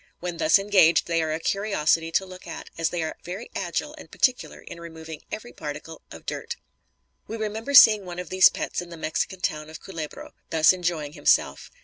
[0.19, 3.93] When thus engaged, they are a curiosity to look at, as they are very agile
[3.99, 6.55] and particular in removing every particle of dirt.
[7.27, 11.13] We remember seeing one of these pets in the Mexican town of Culebro thus enjoying
[11.13, 11.69] himself.